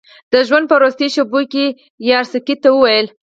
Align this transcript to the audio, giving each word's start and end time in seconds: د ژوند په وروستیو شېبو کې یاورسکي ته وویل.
د 0.31 0.33
ژوند 0.47 0.65
په 0.69 0.75
وروستیو 0.77 1.13
شېبو 1.15 1.41
کې 1.53 1.65
یاورسکي 2.09 2.55
ته 2.63 2.69
وویل. 2.71 3.07